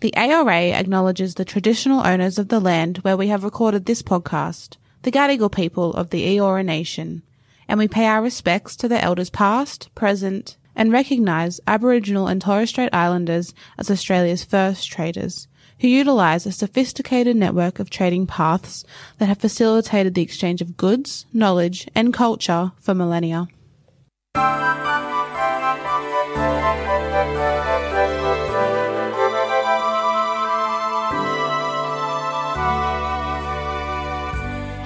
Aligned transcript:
The 0.00 0.16
ARA 0.16 0.70
acknowledges 0.70 1.34
the 1.34 1.44
traditional 1.44 2.06
owners 2.06 2.38
of 2.38 2.48
the 2.48 2.60
land 2.60 2.98
where 2.98 3.16
we 3.16 3.26
have 3.28 3.42
recorded 3.42 3.84
this 3.86 4.00
podcast, 4.00 4.76
the 5.02 5.10
Gadigal 5.10 5.50
people 5.50 5.92
of 5.94 6.10
the 6.10 6.24
Eora 6.36 6.64
Nation, 6.64 7.22
and 7.66 7.80
we 7.80 7.88
pay 7.88 8.06
our 8.06 8.22
respects 8.22 8.76
to 8.76 8.86
the 8.86 9.02
elders 9.02 9.28
past, 9.28 9.92
present, 9.96 10.56
and 10.76 10.92
recognise 10.92 11.60
Aboriginal 11.66 12.28
and 12.28 12.40
Torres 12.40 12.68
Strait 12.70 12.90
Islanders 12.92 13.52
as 13.76 13.90
Australia's 13.90 14.44
first 14.44 14.88
traders, 14.88 15.48
who 15.80 15.88
utilise 15.88 16.46
a 16.46 16.52
sophisticated 16.52 17.34
network 17.34 17.80
of 17.80 17.90
trading 17.90 18.24
paths 18.24 18.84
that 19.18 19.26
have 19.26 19.38
facilitated 19.38 20.14
the 20.14 20.22
exchange 20.22 20.62
of 20.62 20.76
goods, 20.76 21.26
knowledge, 21.32 21.88
and 21.96 22.14
culture 22.14 22.70
for 22.78 22.94
millennia. 22.94 23.48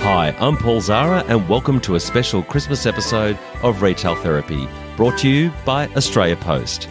Hi, 0.02 0.34
I'm 0.40 0.56
Paul 0.56 0.80
Zahra, 0.80 1.22
and 1.28 1.48
welcome 1.48 1.80
to 1.82 1.94
a 1.94 2.00
special 2.00 2.42
Christmas 2.42 2.86
episode 2.86 3.38
of 3.62 3.82
Retail 3.82 4.16
Therapy, 4.16 4.66
brought 4.96 5.16
to 5.18 5.28
you 5.28 5.52
by 5.64 5.86
Australia 5.94 6.34
Post. 6.34 6.88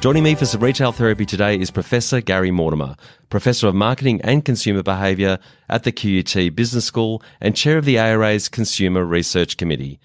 Joining 0.00 0.22
me 0.22 0.34
for 0.34 0.44
some 0.44 0.62
retail 0.62 0.92
therapy 0.92 1.24
today 1.24 1.58
is 1.58 1.70
Professor 1.70 2.20
Gary 2.20 2.50
Mortimer, 2.50 2.96
Professor 3.30 3.66
of 3.66 3.74
Marketing 3.74 4.20
and 4.20 4.44
Consumer 4.44 4.82
Behaviour 4.82 5.38
at 5.70 5.84
the 5.84 5.90
QUT 5.90 6.54
Business 6.54 6.84
School 6.84 7.22
and 7.40 7.56
Chair 7.56 7.78
of 7.78 7.86
the 7.86 7.98
ARA's 7.98 8.50
Consumer 8.50 9.06
Research 9.06 9.56
Committee. 9.56 9.98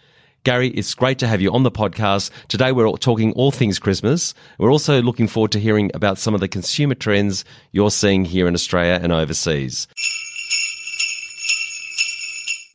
Gary, 0.46 0.70
it's 0.70 0.94
great 0.94 1.20
to 1.20 1.28
have 1.28 1.42
you 1.42 1.52
on 1.52 1.64
the 1.64 1.72
podcast. 1.72 2.32
Today 2.48 2.72
we're 2.72 2.90
talking 2.94 3.34
all 3.34 3.52
things 3.52 3.80
Christmas. 3.80 4.34
We're 4.60 4.72
also 4.72 5.02
looking 5.02 5.28
forward 5.28 5.52
to 5.52 5.60
hearing 5.60 5.92
about 5.94 6.20
some 6.20 6.34
of 6.34 6.40
the 6.40 6.48
consumer 6.48 6.96
trends 6.96 7.44
you're 7.74 7.92
seeing 7.92 8.24
here 8.24 8.48
in 8.48 8.54
Australia 8.54 8.98
and 9.04 9.12
overseas. 9.12 9.90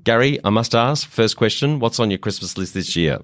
Gary, 0.04 0.38
I 0.44 0.50
must 0.50 0.74
ask, 0.74 1.08
first 1.08 1.36
question, 1.36 1.78
what's 1.78 2.00
on 2.00 2.10
your 2.10 2.18
Christmas 2.18 2.56
list 2.56 2.74
this 2.74 2.96
year? 2.96 3.20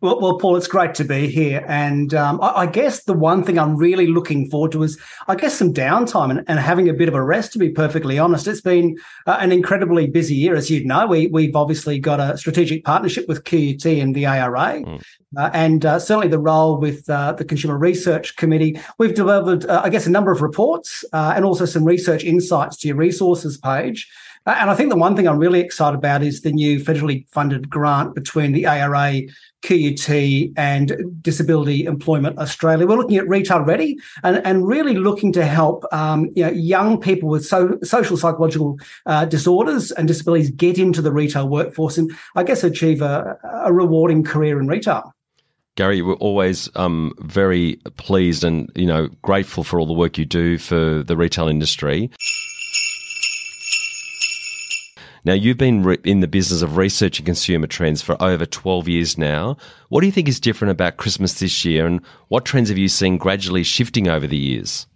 Well, 0.00 0.20
well, 0.20 0.38
Paul, 0.38 0.54
it's 0.54 0.68
great 0.68 0.94
to 0.94 1.04
be 1.04 1.26
here. 1.26 1.64
And 1.66 2.14
um, 2.14 2.40
I, 2.40 2.48
I, 2.50 2.66
guess 2.66 3.02
the 3.02 3.12
one 3.12 3.42
thing 3.42 3.58
I'm 3.58 3.76
really 3.76 4.06
looking 4.06 4.48
forward 4.48 4.70
to 4.72 4.84
is, 4.84 4.96
I 5.26 5.34
guess, 5.34 5.58
some 5.58 5.74
downtime 5.74 6.30
and, 6.30 6.44
and 6.46 6.60
having 6.60 6.88
a 6.88 6.92
bit 6.92 7.08
of 7.08 7.14
a 7.14 7.22
rest, 7.22 7.52
to 7.54 7.58
be 7.58 7.70
perfectly 7.70 8.16
honest. 8.16 8.46
It's 8.46 8.60
been 8.60 8.96
uh, 9.26 9.38
an 9.40 9.50
incredibly 9.50 10.06
busy 10.06 10.36
year. 10.36 10.54
As 10.54 10.70
you'd 10.70 10.86
know, 10.86 11.08
we, 11.08 11.26
we've 11.26 11.56
obviously 11.56 11.98
got 11.98 12.20
a 12.20 12.38
strategic 12.38 12.84
partnership 12.84 13.26
with 13.26 13.42
QUT 13.42 13.84
and 14.00 14.14
the 14.14 14.24
ARA. 14.26 14.82
Mm. 14.82 15.02
Uh, 15.36 15.50
and 15.52 15.84
uh, 15.84 15.98
certainly 15.98 16.28
the 16.28 16.38
role 16.38 16.78
with 16.78 17.10
uh, 17.10 17.32
the 17.32 17.44
Consumer 17.44 17.76
Research 17.76 18.36
Committee. 18.36 18.78
We've 18.98 19.14
developed, 19.14 19.64
uh, 19.64 19.82
I 19.84 19.90
guess, 19.90 20.06
a 20.06 20.10
number 20.10 20.30
of 20.30 20.42
reports 20.42 21.04
uh, 21.12 21.32
and 21.34 21.44
also 21.44 21.64
some 21.64 21.84
research 21.84 22.22
insights 22.22 22.76
to 22.78 22.88
your 22.88 22.96
resources 22.96 23.58
page. 23.58 24.08
Uh, 24.48 24.56
and 24.60 24.70
I 24.70 24.74
think 24.74 24.88
the 24.88 24.96
one 24.96 25.14
thing 25.14 25.28
I'm 25.28 25.38
really 25.38 25.60
excited 25.60 25.98
about 25.98 26.22
is 26.22 26.40
the 26.40 26.50
new 26.50 26.80
federally 26.80 27.28
funded 27.28 27.68
grant 27.68 28.14
between 28.14 28.52
the 28.52 28.66
ARA, 28.66 29.20
QUT, 29.60 30.08
and 30.56 30.96
Disability 31.20 31.84
Employment 31.84 32.38
Australia. 32.38 32.86
We're 32.86 32.96
looking 32.96 33.18
at 33.18 33.28
retail 33.28 33.60
ready 33.60 33.98
and, 34.22 34.40
and 34.46 34.66
really 34.66 34.94
looking 34.94 35.32
to 35.32 35.44
help 35.44 35.84
um, 35.92 36.30
you 36.34 36.46
know, 36.46 36.50
young 36.50 36.98
people 36.98 37.28
with 37.28 37.44
so, 37.44 37.78
social 37.82 38.16
psychological 38.16 38.78
uh, 39.04 39.26
disorders 39.26 39.92
and 39.92 40.08
disabilities 40.08 40.50
get 40.50 40.78
into 40.78 41.02
the 41.02 41.12
retail 41.12 41.46
workforce 41.46 41.98
and 41.98 42.10
I 42.34 42.42
guess 42.42 42.64
achieve 42.64 43.02
a, 43.02 43.38
a 43.66 43.70
rewarding 43.70 44.24
career 44.24 44.58
in 44.58 44.66
retail. 44.66 45.14
Gary, 45.76 46.00
we're 46.00 46.14
always 46.14 46.70
um, 46.74 47.12
very 47.18 47.76
pleased 47.98 48.44
and 48.44 48.72
you 48.74 48.86
know 48.86 49.08
grateful 49.20 49.62
for 49.62 49.78
all 49.78 49.86
the 49.86 49.92
work 49.92 50.16
you 50.16 50.24
do 50.24 50.56
for 50.56 51.02
the 51.02 51.18
retail 51.18 51.48
industry. 51.48 52.10
Now, 55.28 55.34
you've 55.34 55.58
been 55.58 55.82
re- 55.82 55.98
in 56.04 56.20
the 56.20 56.26
business 56.26 56.62
of 56.62 56.78
researching 56.78 57.26
consumer 57.26 57.66
trends 57.66 58.00
for 58.00 58.16
over 58.18 58.46
12 58.46 58.88
years 58.88 59.18
now. 59.18 59.58
What 59.90 60.00
do 60.00 60.06
you 60.06 60.12
think 60.12 60.26
is 60.26 60.40
different 60.40 60.72
about 60.72 60.96
Christmas 60.96 61.38
this 61.38 61.66
year, 61.66 61.86
and 61.86 62.00
what 62.28 62.46
trends 62.46 62.70
have 62.70 62.78
you 62.78 62.88
seen 62.88 63.18
gradually 63.18 63.62
shifting 63.62 64.08
over 64.08 64.26
the 64.26 64.38
years? 64.38 64.86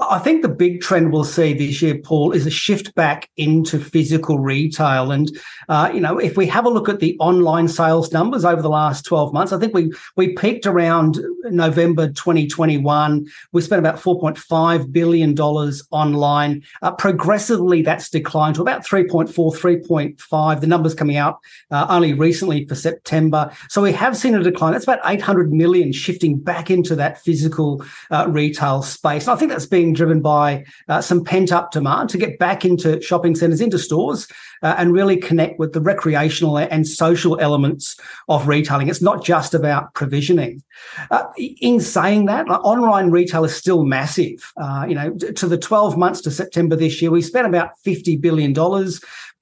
I 0.00 0.18
think 0.18 0.42
the 0.42 0.48
big 0.48 0.80
trend 0.80 1.12
we'll 1.12 1.24
see 1.24 1.52
this 1.52 1.80
year, 1.82 1.98
Paul, 1.98 2.32
is 2.32 2.46
a 2.46 2.50
shift 2.50 2.94
back 2.94 3.30
into 3.36 3.78
physical 3.78 4.38
retail. 4.38 5.12
And, 5.12 5.30
uh, 5.68 5.90
you 5.92 6.00
know, 6.00 6.18
if 6.18 6.36
we 6.36 6.46
have 6.46 6.64
a 6.64 6.70
look 6.70 6.88
at 6.88 7.00
the 7.00 7.16
online 7.20 7.68
sales 7.68 8.12
numbers 8.12 8.44
over 8.44 8.62
the 8.62 8.68
last 8.68 9.04
12 9.04 9.32
months, 9.32 9.52
I 9.52 9.58
think 9.58 9.74
we, 9.74 9.92
we 10.16 10.34
peaked 10.34 10.66
around 10.66 11.18
November 11.44 12.08
2021. 12.08 13.26
We 13.52 13.60
spent 13.62 13.78
about 13.78 13.96
$4.5 13.96 14.92
billion 14.92 15.38
online. 15.38 16.62
Uh, 16.82 16.92
progressively, 16.92 17.82
that's 17.82 18.08
declined 18.08 18.56
to 18.56 18.62
about 18.62 18.84
3.4, 18.86 19.28
3.5. 19.28 20.60
The 20.60 20.66
numbers 20.66 20.94
coming 20.94 21.16
out 21.16 21.38
uh, 21.70 21.86
only 21.88 22.12
recently 22.12 22.66
for 22.66 22.74
September. 22.74 23.52
So 23.68 23.82
we 23.82 23.92
have 23.92 24.16
seen 24.16 24.34
a 24.34 24.42
decline. 24.42 24.72
That's 24.72 24.84
about 24.84 25.00
800 25.04 25.52
million 25.52 25.92
shifting 25.92 26.38
back 26.38 26.70
into 26.70 26.96
that 26.96 27.22
physical 27.22 27.84
uh, 28.10 28.26
retail 28.28 28.82
space. 28.82 29.26
And 29.26 29.32
I 29.32 29.36
think 29.36 29.50
that's 29.50 29.66
being 29.84 29.94
driven 29.94 30.20
by 30.20 30.64
uh, 30.88 31.00
some 31.00 31.22
pent 31.22 31.52
up 31.52 31.70
demand 31.70 32.08
to 32.08 32.18
get 32.18 32.38
back 32.38 32.64
into 32.64 33.00
shopping 33.02 33.34
centres, 33.34 33.60
into 33.60 33.78
stores, 33.78 34.26
uh, 34.62 34.74
and 34.78 34.92
really 34.92 35.16
connect 35.16 35.58
with 35.58 35.74
the 35.74 35.80
recreational 35.80 36.56
and 36.56 36.88
social 36.88 37.38
elements 37.38 37.96
of 38.28 38.48
retailing. 38.48 38.88
It's 38.88 39.02
not 39.02 39.22
just 39.22 39.52
about 39.52 39.92
provisioning. 39.94 40.62
Uh, 41.10 41.24
in 41.36 41.80
saying 41.80 42.24
that, 42.26 42.48
online 42.48 43.10
retail 43.10 43.44
is 43.44 43.54
still 43.54 43.84
massive. 43.84 44.52
Uh, 44.56 44.86
you 44.88 44.94
know, 44.94 45.14
to 45.14 45.46
the 45.46 45.58
12 45.58 45.98
months 45.98 46.22
to 46.22 46.30
September 46.30 46.76
this 46.76 47.02
year, 47.02 47.10
we 47.10 47.20
spent 47.20 47.46
about 47.46 47.72
$50 47.84 48.18
billion 48.20 48.54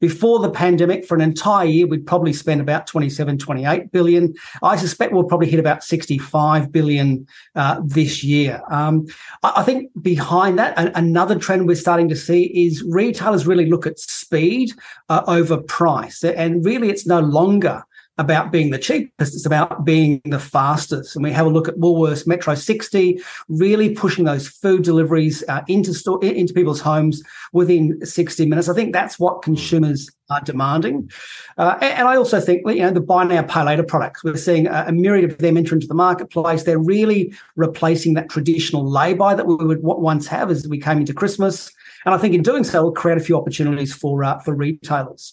before 0.03 0.41
the 0.41 0.51
pandemic, 0.51 1.07
for 1.07 1.15
an 1.15 1.21
entire 1.21 1.65
year, 1.65 1.87
we'd 1.87 2.05
probably 2.05 2.33
spend 2.33 2.61
about 2.61 2.89
27, 2.89 3.39
28 3.39 3.93
billion. 3.93 4.35
I 4.61 4.75
suspect 4.75 5.13
we'll 5.13 5.23
probably 5.23 5.49
hit 5.49 5.61
about 5.61 5.85
65 5.85 6.73
billion 6.73 7.25
uh, 7.55 7.81
this 7.85 8.25
year. 8.25 8.61
Um, 8.69 9.07
I, 9.45 9.53
I, 9.59 9.63
think 9.63 9.93
behind 10.03 10.59
that, 10.59 10.75
another 10.97 11.39
trend 11.39 11.69
we're 11.69 11.77
starting 11.77 12.09
to 12.09 12.17
see 12.17 12.47
is 12.67 12.83
retailers 12.83 13.47
really 13.47 13.67
look 13.67 13.87
at 13.87 14.01
speed 14.01 14.73
uh, 15.09 15.23
over 15.29 15.59
price. 15.59 16.25
And 16.25 16.65
really, 16.65 16.91
it's 16.91 17.07
no 17.07 17.21
longer 17.21 17.85
about 18.19 18.53
being 18.53 18.71
the 18.71 18.79
cheapest. 18.79 19.35
It's 19.35 19.47
about 19.47 19.85
being 19.85 20.21
the 20.25 20.39
fastest. 20.39 21.17
And 21.17 21.25
we 21.25 21.33
have 21.33 21.47
a 21.47 21.51
look 21.51 21.69
at 21.69 21.77
Woolworths 21.77 22.27
Metro 22.27 22.55
60, 22.55 23.21
really 23.49 23.95
pushing 23.95 24.25
those 24.25 24.49
food 24.49 24.83
deliveries 24.83 25.43
uh, 25.49 25.63
into 25.67 25.95
store, 25.95 26.23
into 26.23 26.53
people's 26.53 26.81
homes 26.81 27.23
within 27.53 28.05
60 28.05 28.47
minutes. 28.47 28.69
I 28.69 28.75
think 28.75 28.93
that's 28.93 29.19
what 29.19 29.43
consumers 29.43 30.11
are 30.31 30.41
demanding. 30.43 31.11
Uh, 31.57 31.79
and 31.81 32.07
I 32.07 32.17
also 32.17 32.41
think, 32.41 32.63
you 32.67 32.77
know, 32.77 32.91
the 32.91 33.01
buy 33.01 33.25
now, 33.25 33.43
pay 33.43 33.63
later 33.63 33.83
products, 33.83 34.23
we're 34.23 34.37
seeing 34.37 34.67
a, 34.67 34.85
a 34.89 34.93
myriad 34.93 35.31
of 35.31 35.39
them 35.39 35.57
enter 35.57 35.75
into 35.75 35.87
the 35.87 35.95
marketplace. 35.95 36.65
They're 36.65 36.79
really 36.79 37.35
replacing 37.57 38.15
that 38.15 38.29
traditional 38.29 38.89
lay-by 38.89 39.35
that 39.35 39.47
we 39.47 39.57
would 39.57 39.83
once 39.83 40.27
have 40.27 40.51
as 40.51 40.69
we 40.69 40.79
came 40.79 40.99
into 40.99 41.15
Christmas. 41.15 41.71
And 42.05 42.15
I 42.15 42.19
think 42.19 42.35
in 42.35 42.43
doing 42.43 42.65
so, 42.65 42.83
will 42.83 42.93
create 42.93 43.19
a 43.19 43.23
few 43.23 43.37
opportunities 43.37 43.95
for 43.95 44.25
uh, 44.25 44.39
for 44.41 44.55
retailers. 44.55 45.33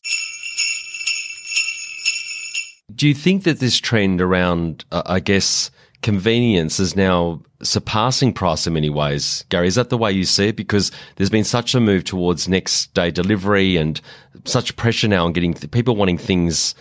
Do 2.94 3.08
you 3.08 3.14
think 3.14 3.44
that 3.44 3.60
this 3.60 3.78
trend 3.78 4.22
around, 4.22 4.86
uh, 4.92 5.04
I 5.06 5.20
guess, 5.20 5.72
convenience 6.02 6.80
is 6.80 6.96
now 6.96 7.42
surpassing 7.62 8.34
price 8.34 8.66
in 8.66 8.74
many 8.74 8.90
ways? 8.90 9.46
Gary, 9.50 9.68
is 9.68 9.76
that 9.76 9.90
the 9.90 9.98
way 9.98 10.12
you 10.12 10.26
see 10.26 10.48
it? 10.48 10.56
Because 10.56 10.92
there's 11.16 11.30
been 11.30 11.44
such 11.44 11.76
a 11.76 11.80
move 11.80 12.04
towards 12.04 12.48
next 12.48 12.94
day 12.94 13.12
delivery 13.12 13.78
and 13.78 14.02
such 14.46 14.76
pressure 14.76 15.08
now 15.08 15.26
on 15.26 15.34
getting 15.34 15.54
th- 15.54 15.72
people 15.72 15.96
wanting 15.96 16.18
things 16.18 16.74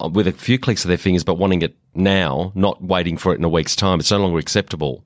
uh, 0.00 0.08
with 0.08 0.26
a 0.26 0.32
few 0.32 0.58
clicks 0.58 0.84
of 0.84 0.88
their 0.88 0.98
fingers, 0.98 1.24
but 1.24 1.38
wanting 1.38 1.62
it 1.62 1.76
now, 1.94 2.52
not 2.54 2.82
waiting 2.82 3.16
for 3.16 3.32
it 3.32 3.38
in 3.38 3.44
a 3.44 3.48
week's 3.48 3.76
time. 3.76 4.00
It's 4.00 4.10
no 4.10 4.18
longer 4.18 4.38
acceptable. 4.38 5.04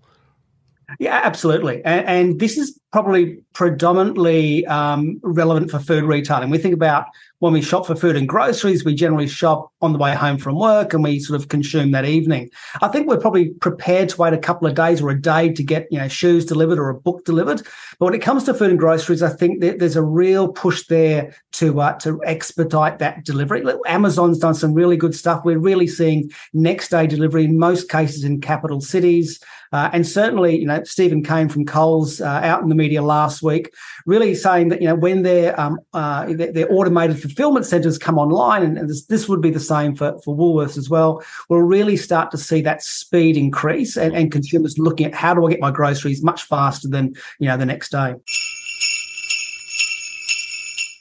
Yeah, 0.99 1.21
absolutely. 1.23 1.85
And, 1.85 2.07
and, 2.07 2.41
this 2.41 2.57
is 2.57 2.78
probably 2.93 3.39
predominantly 3.53 4.67
um, 4.67 5.21
relevant 5.23 5.71
for 5.71 5.79
food 5.79 6.05
retailing. 6.05 6.51
We 6.51 6.59
think 6.59 6.75
about 6.75 7.07
when 7.41 7.53
we 7.53 7.63
shop 7.63 7.87
for 7.87 7.95
food 7.95 8.17
and 8.17 8.29
groceries, 8.29 8.85
we 8.85 8.95
generally 8.95 9.29
shop 9.29 9.71
on 9.81 9.93
the 9.93 9.99
way 9.99 10.15
home 10.15 10.39
from 10.39 10.59
work 10.59 10.93
and 10.93 11.05
we 11.05 11.21
sort 11.21 11.41
of 11.41 11.49
consume 11.49 11.93
that 11.93 12.05
evening. 12.05 12.51
I 12.83 12.89
think 12.89 13.07
we're 13.07 13.21
probably 13.21 13.51
prepared 13.51 14.09
to 14.09 14.21
wait 14.21 14.33
a 14.33 14.39
couple 14.39 14.67
of 14.67 14.75
days 14.75 15.01
or 15.01 15.11
a 15.11 15.21
day 15.21 15.53
to 15.53 15.63
get, 15.63 15.87
you 15.91 15.99
know, 15.99 16.09
shoes 16.09 16.45
delivered 16.45 16.79
or 16.79 16.89
a 16.89 16.95
book 16.95 17.25
delivered. 17.25 17.63
But 17.99 18.07
when 18.07 18.15
it 18.15 18.23
comes 18.23 18.45
to 18.45 18.55
food 18.55 18.71
and 18.71 18.79
groceries, 18.79 19.23
I 19.23 19.29
think 19.29 19.61
there's 19.61 19.97
a 19.97 20.03
real 20.03 20.49
push 20.49 20.87
there 20.87 21.35
to 21.53 21.81
uh, 21.81 21.93
to 22.01 22.21
expedite 22.25 22.99
that 22.99 23.25
delivery. 23.25 23.65
Amazon's 23.87 24.39
done 24.39 24.55
some 24.55 24.75
really 24.75 24.97
good 24.97 25.15
stuff. 25.15 25.45
We're 25.45 25.59
really 25.59 25.87
seeing 25.87 26.31
next 26.53 26.89
day 26.89 27.07
delivery 27.07 27.45
in 27.45 27.59
most 27.59 27.89
cases 27.89 28.25
in 28.25 28.41
capital 28.41 28.81
cities. 28.81 29.41
Uh, 29.73 29.91
and 29.93 30.07
certainly, 30.07 30.59
you 30.59 30.67
know, 30.67 30.83
Steven 30.85 31.23
Cain 31.23 31.49
from 31.49 31.67
Coles 31.67 32.21
uh, 32.21 32.41
out 32.43 32.63
in 32.63 32.69
the 32.69 32.75
media 32.79 33.03
last 33.03 33.43
week, 33.43 33.75
really 34.07 34.35
saying 34.35 34.71
that 34.71 34.81
you 34.81 34.89
know 34.89 34.95
when 34.95 35.23
their 35.23 35.59
um, 35.61 35.79
uh, 35.93 36.25
their, 36.33 36.73
automated 36.73 37.21
fulfillment 37.21 37.67
centres 37.67 37.99
come 37.99 38.19
online, 38.19 38.63
and, 38.63 38.79
and 38.79 38.89
this, 38.89 39.05
this, 39.07 39.29
would 39.29 39.43
be 39.43 39.51
the 39.51 39.61
same 39.61 39.95
for 39.95 40.19
for 40.25 40.35
Woolworths 40.35 40.79
as 40.79 40.89
well, 40.89 41.23
we'll 41.51 41.61
really 41.61 41.97
start 41.97 42.31
to 42.31 42.39
see 42.39 42.63
that 42.63 42.83
speed 42.83 43.37
increase, 43.37 43.97
and, 43.97 44.17
and 44.17 44.33
consumers 44.33 44.79
looking 44.79 45.07
at 45.07 45.15
how 45.15 45.35
do 45.35 45.45
I 45.47 45.51
get 45.51 45.61
my 45.61 45.71
groceries 45.71 46.23
much 46.23 46.45
faster 46.45 46.89
than 46.89 47.15
you 47.39 47.49
know 47.49 47.59
the 47.59 47.67
next 47.67 47.91
day. 47.91 48.15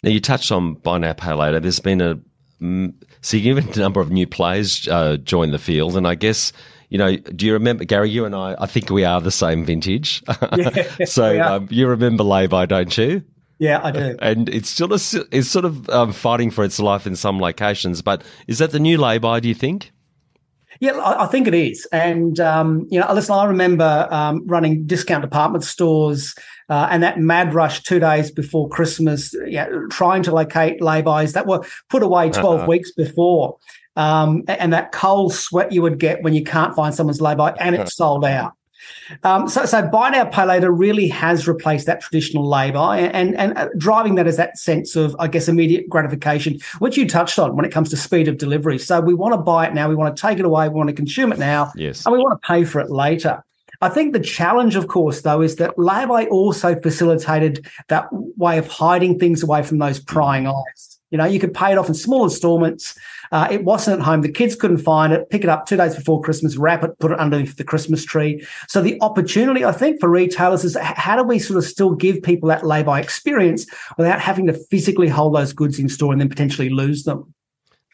Now 0.04 0.10
you 0.10 0.20
touched 0.20 0.52
on 0.52 0.74
buy 0.74 0.98
now 0.98 1.14
pay 1.14 1.34
later. 1.34 1.60
There's 1.60 1.80
been 1.80 2.02
a 2.02 2.20
significant 3.22 3.78
number 3.78 4.02
of 4.02 4.12
new 4.12 4.28
players 4.28 4.88
uh, 4.88 5.18
join 5.18 5.52
the 5.52 5.60
field, 5.60 5.96
and 5.96 6.08
I 6.08 6.16
guess 6.16 6.52
you 6.90 6.98
know, 6.98 7.16
do 7.18 7.46
you 7.46 7.54
remember 7.54 7.84
Gary? 7.84 8.10
You 8.10 8.26
and 8.26 8.36
I, 8.36 8.56
I 8.60 8.66
think 8.66 8.90
we 8.90 9.04
are 9.04 9.20
the 9.20 9.32
same 9.32 9.66
vintage. 9.66 10.24
Yeah, 10.58 10.96
so 11.06 11.42
um, 11.42 11.68
you 11.70 11.88
remember 11.88 12.24
Lay-By, 12.24 12.66
don't 12.66 12.98
you? 12.98 13.24
Yeah, 13.60 13.82
I 13.84 13.92
do. 13.92 14.16
And 14.22 14.50
it's 14.50 14.70
still 14.70 14.94
a, 14.94 15.00
it's 15.32 15.50
sort 15.50 15.66
of 15.66 15.90
um, 15.90 16.14
fighting 16.14 16.52
for 16.52 16.64
its 16.64 16.80
life 16.80 17.08
in 17.08 17.16
some 17.16 17.40
locations. 17.40 18.02
But 18.02 18.24
is 18.48 18.60
that 18.60 18.72
the 18.72 18.80
new 18.80 18.98
Lay-By? 18.98 19.40
Do 19.40 19.48
you 19.48 19.56
think? 19.56 19.92
Yeah, 20.80 20.92
I, 20.92 21.24
I 21.24 21.28
think 21.28 21.48
it 21.48 21.56
is. 21.56 21.88
And 21.92 22.40
um, 22.40 22.88
you 22.90 23.00
know, 23.00 23.12
listen, 23.14 23.34
I 23.34 23.46
remember 23.46 24.08
um, 24.12 24.46
running 24.46 24.86
discount 24.86 25.24
department 25.24 25.64
stores 25.64 26.36
uh, 26.70 26.88
and 26.92 27.02
that 27.02 27.20
mad 27.20 27.54
rush 27.54 27.82
two 27.84 28.00
days 28.00 28.30
before 28.30 28.70
Christmas, 28.70 29.34
yeah, 29.48 29.68
trying 29.90 30.24
to 30.24 30.32
locate 30.32 30.82
lay-bys 30.82 31.34
that 31.34 31.48
were 31.48 31.64
put 31.90 32.04
away 32.04 32.30
12 32.30 32.60
uh-huh. 32.60 32.68
weeks 32.68 32.92
before. 32.92 33.58
Um, 33.98 34.44
and 34.48 34.72
that 34.74 34.92
cold 34.92 35.34
sweat 35.34 35.72
you 35.72 35.82
would 35.82 35.98
get 35.98 36.22
when 36.22 36.36
you 36.36 36.44
can't 36.44 36.76
find 36.76 36.94
someone's 36.94 37.20
lay-by 37.20 37.52
and 37.60 37.76
it's 37.76 37.96
sold 37.96 38.24
out. 38.24 38.54
Um, 39.24 39.50
so, 39.50 39.66
so 39.66 39.88
buy 39.88 40.12
now, 40.12 40.26
pay 40.26 40.46
later 40.46 40.72
really 40.72 41.08
has 41.08 41.48
replaced 41.48 41.88
that 41.88 42.00
traditional 42.00 42.48
lay-by 42.48 43.00
and, 43.00 43.36
and 43.36 43.58
uh, 43.58 43.70
driving 43.78 44.16
that 44.16 44.28
is 44.28 44.38
that 44.38 44.58
sense 44.58 44.96
of, 44.96 45.16
I 45.18 45.28
guess, 45.28 45.48
immediate 45.48 45.90
gratification, 45.90 46.60
which 46.78 46.96
you 46.96 47.10
touched 47.10 47.40
on 47.40 47.56
when 47.56 47.66
it 47.66 47.72
comes 47.72 47.90
to 47.90 47.98
speed 47.98 48.28
of 48.28 48.38
delivery. 48.38 48.78
So 48.78 49.02
we 49.02 49.16
want 49.16 49.34
to 49.34 49.40
buy 49.40 49.66
it 49.66 49.74
now, 49.74 49.90
we 49.90 49.96
want 49.96 50.16
to 50.16 50.22
take 50.22 50.38
it 50.38 50.46
away, 50.46 50.70
we 50.70 50.76
want 50.76 50.90
to 50.90 50.96
consume 50.96 51.32
it 51.32 51.40
now, 51.40 51.72
yes. 51.76 52.06
and 52.06 52.14
we 52.14 52.20
want 52.20 52.40
to 52.40 52.48
pay 52.48 52.64
for 52.66 52.80
it 52.80 52.92
later. 52.92 53.44
I 53.82 53.90
think 53.90 54.14
the 54.14 54.20
challenge, 54.20 54.76
of 54.76 54.88
course, 54.88 55.22
though, 55.22 55.42
is 55.42 55.56
that 55.58 55.78
lay-by 55.78 56.26
also 56.28 56.80
facilitated 56.80 57.66
that 57.90 58.08
way 58.12 58.58
of 58.60 58.68
hiding 58.68 59.18
things 59.20 59.44
away 59.44 59.64
from 59.64 59.80
those 59.80 60.00
prying 60.00 60.48
eyes. 60.48 60.97
You 61.10 61.18
know, 61.18 61.26
you 61.26 61.40
could 61.40 61.54
pay 61.54 61.72
it 61.72 61.78
off 61.78 61.88
in 61.88 61.94
small 61.94 62.26
installments. 62.26 62.98
Uh, 63.32 63.48
it 63.50 63.64
wasn't 63.64 64.00
at 64.00 64.06
home. 64.06 64.22
The 64.22 64.32
kids 64.32 64.56
couldn't 64.56 64.80
find 64.80 65.14
it. 65.14 65.30
Pick 65.30 65.44
it 65.44 65.50
up 65.50 65.66
two 65.66 65.78
days 65.78 65.96
before 65.96 66.22
Christmas, 66.22 66.58
wrap 66.58 66.84
it, 66.84 66.98
put 67.00 67.12
it 67.12 67.20
underneath 67.20 67.56
the 67.56 67.64
Christmas 67.64 68.04
tree. 68.04 68.46
So 68.68 68.82
the 68.82 68.98
opportunity, 69.02 69.64
I 69.64 69.72
think, 69.72 70.00
for 70.00 70.10
retailers 70.10 70.64
is 70.64 70.78
how 70.82 71.16
do 71.16 71.24
we 71.24 71.40
sort 71.40 71.58
of 71.58 71.64
still 71.64 71.94
give 71.96 72.22
people 72.22 72.50
that 72.50 72.66
lay-by 72.66 73.00
experience 73.00 73.66
without 73.98 74.20
having 74.20 74.48
to 74.48 74.54
physically 74.54 75.08
hold 75.08 75.36
those 75.36 75.54
goods 75.54 75.80
in 75.80 75.88
store 75.90 76.12
and 76.12 76.22
then 76.22 76.30
potentially 76.30 76.70
lose 76.70 77.04
them? 77.04 77.34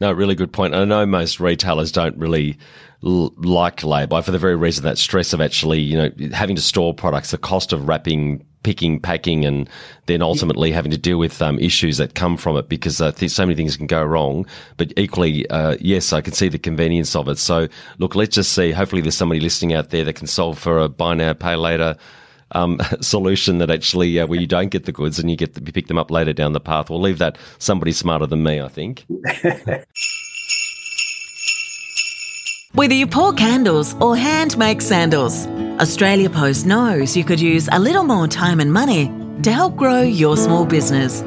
No, 0.00 0.12
really 0.12 0.34
good 0.34 0.52
point. 0.52 0.74
I 0.74 0.84
know 0.84 1.06
most 1.06 1.38
retailers 1.38 1.92
don't 1.92 2.16
really 2.16 2.58
l- 3.04 3.32
like 3.36 3.84
lay-by 3.84 4.22
for 4.22 4.32
the 4.32 4.38
very 4.40 4.56
reason 4.56 4.82
that 4.84 4.98
stress 4.98 5.32
of 5.32 5.40
actually, 5.40 5.80
you 5.80 5.96
know, 5.96 6.10
having 6.32 6.56
to 6.56 6.62
store 6.62 6.92
products, 6.92 7.30
the 7.30 7.38
cost 7.38 7.72
of 7.72 7.86
wrapping 7.88 8.44
picking, 8.64 8.98
packing, 8.98 9.44
and 9.44 9.70
then 10.06 10.20
ultimately 10.22 10.72
having 10.72 10.90
to 10.90 10.98
deal 10.98 11.18
with 11.18 11.40
um, 11.40 11.56
issues 11.60 11.98
that 11.98 12.16
come 12.16 12.36
from 12.36 12.56
it 12.56 12.68
because 12.68 13.00
uh, 13.00 13.12
th- 13.12 13.30
so 13.30 13.46
many 13.46 13.54
things 13.54 13.76
can 13.76 13.86
go 13.86 14.02
wrong. 14.02 14.44
But 14.76 14.92
equally, 14.96 15.48
uh, 15.50 15.76
yes, 15.80 16.12
I 16.12 16.20
can 16.20 16.32
see 16.32 16.48
the 16.48 16.58
convenience 16.58 17.14
of 17.14 17.28
it. 17.28 17.38
So, 17.38 17.68
look, 17.98 18.16
let's 18.16 18.34
just 18.34 18.52
see. 18.52 18.72
Hopefully, 18.72 19.02
there's 19.02 19.16
somebody 19.16 19.40
listening 19.40 19.74
out 19.74 19.90
there 19.90 20.02
that 20.04 20.16
can 20.16 20.26
solve 20.26 20.58
for 20.58 20.80
a 20.80 20.88
buy 20.88 21.14
now, 21.14 21.32
pay 21.32 21.54
later. 21.54 21.96
Um, 22.52 22.78
solution 23.00 23.58
that 23.58 23.70
actually 23.70 24.20
uh, 24.20 24.26
where 24.26 24.38
you 24.40 24.46
don't 24.46 24.68
get 24.68 24.84
the 24.84 24.92
goods 24.92 25.18
and 25.18 25.30
you 25.30 25.36
get 25.36 25.54
to 25.54 25.60
pick 25.60 25.86
them 25.86 25.98
up 25.98 26.10
later 26.10 26.32
down 26.32 26.52
the 26.52 26.60
path. 26.60 26.90
We'll 26.90 27.00
leave 27.00 27.18
that 27.18 27.38
somebody 27.58 27.92
smarter 27.92 28.26
than 28.26 28.42
me, 28.42 28.60
I 28.60 28.68
think. 28.68 29.06
Whether 32.74 32.94
you 32.94 33.06
pour 33.06 33.32
candles 33.32 33.94
or 34.00 34.16
hand 34.16 34.58
make 34.58 34.80
sandals, 34.80 35.46
Australia 35.80 36.30
Post 36.30 36.66
knows 36.66 37.16
you 37.16 37.24
could 37.24 37.40
use 37.40 37.68
a 37.72 37.80
little 37.80 38.04
more 38.04 38.28
time 38.28 38.60
and 38.60 38.72
money 38.72 39.12
to 39.42 39.52
help 39.52 39.74
grow 39.74 40.02
your 40.02 40.36
small 40.36 40.64
business. 40.64 41.18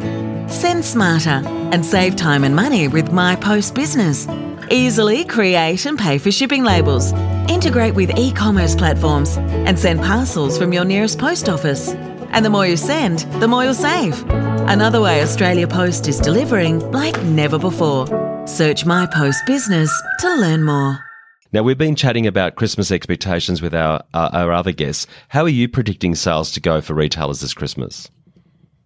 Send 0.47 0.85
smarter 0.85 1.41
and 1.73 1.85
save 1.85 2.15
time 2.15 2.45
and 2.45 2.55
money 2.55 2.87
with 2.87 3.09
MyPost 3.09 3.75
Business. 3.75 4.25
Easily 4.71 5.25
create 5.25 5.85
and 5.85 5.99
pay 5.99 6.17
for 6.17 6.31
shipping 6.31 6.63
labels, 6.63 7.11
integrate 7.49 7.93
with 7.93 8.17
e 8.17 8.31
commerce 8.31 8.73
platforms, 8.73 9.35
and 9.37 9.77
send 9.77 9.99
parcels 9.99 10.57
from 10.57 10.71
your 10.71 10.85
nearest 10.85 11.19
post 11.19 11.49
office. 11.49 11.89
And 12.31 12.45
the 12.45 12.49
more 12.49 12.65
you 12.65 12.77
send, 12.77 13.19
the 13.41 13.49
more 13.49 13.65
you'll 13.65 13.73
save. 13.73 14.23
Another 14.29 15.01
way 15.01 15.21
Australia 15.21 15.67
Post 15.67 16.07
is 16.07 16.19
delivering 16.21 16.79
like 16.91 17.21
never 17.23 17.59
before. 17.59 18.07
Search 18.47 18.85
MyPost 18.85 19.45
Business 19.45 19.91
to 20.21 20.35
learn 20.35 20.63
more. 20.63 21.06
Now, 21.53 21.63
we've 21.63 21.77
been 21.77 21.95
chatting 21.95 22.27
about 22.27 22.55
Christmas 22.55 22.91
expectations 22.91 23.61
with 23.61 23.73
our, 23.73 24.03
uh, 24.13 24.29
our 24.33 24.51
other 24.51 24.73
guests. 24.73 25.07
How 25.29 25.43
are 25.43 25.49
you 25.49 25.69
predicting 25.69 26.13
sales 26.13 26.51
to 26.51 26.59
go 26.59 26.81
for 26.81 26.93
retailers 26.93 27.39
this 27.39 27.53
Christmas? 27.53 28.09